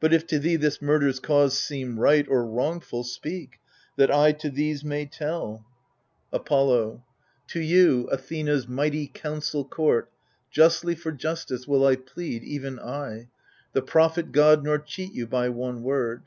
But 0.00 0.12
if 0.12 0.26
to 0.26 0.40
thee 0.40 0.56
this 0.56 0.82
murder's 0.82 1.20
cause 1.20 1.56
seem 1.56 2.00
right 2.00 2.26
Or 2.26 2.44
wrongful, 2.44 3.04
speak— 3.04 3.60
that 3.96 4.10
I 4.12 4.32
to 4.32 4.50
these 4.50 4.82
may 4.82 5.06
tell. 5.06 5.58
i64 5.58 5.58
THE 5.58 5.60
FURIES 5.60 5.64
Apollo 6.44 7.04
To 7.50 7.60
you, 7.60 8.08
Athena's 8.10 8.66
mighty 8.66 9.06
council 9.06 9.64
court. 9.64 10.10
Justly 10.50 10.96
for 10.96 11.12
justice 11.12 11.68
will 11.68 11.86
I 11.86 11.94
plead, 11.94 12.42
even 12.42 12.80
I, 12.80 13.28
The 13.74 13.82
prophet 13.82 14.32
god, 14.32 14.64
nor 14.64 14.78
cheat 14.80 15.14
you 15.14 15.28
by 15.28 15.48
one 15.50 15.84
word. 15.84 16.22